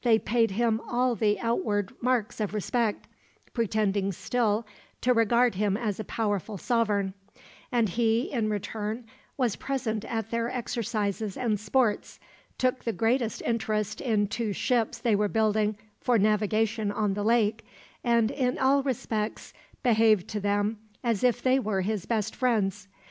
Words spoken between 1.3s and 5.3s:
outward marks of respect, pretending still to